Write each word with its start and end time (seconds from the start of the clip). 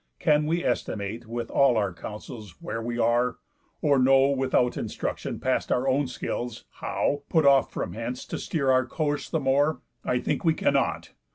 Can 0.17 0.47
we 0.47 0.63
estimate, 0.65 1.27
With 1.27 1.51
all 1.51 1.77
our 1.77 1.93
counsels, 1.93 2.55
where 2.59 2.81
we 2.81 2.97
are? 2.97 3.35
Or 3.83 3.99
know 3.99 4.29
(Without 4.31 4.75
instruction, 4.75 5.39
past 5.39 5.71
our 5.71 5.87
own 5.87 6.07
skills) 6.07 6.65
how, 6.79 7.21
Put 7.29 7.45
off 7.45 7.71
from 7.71 7.93
hence, 7.93 8.25
to 8.25 8.39
steer 8.39 8.71
our 8.71 8.87
course 8.87 9.29
the 9.29 9.39
more? 9.39 9.81
I 10.03 10.17
think 10.17 10.43
we 10.43 10.55
cannot. 10.55 11.11